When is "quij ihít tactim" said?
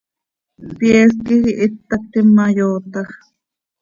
1.25-2.27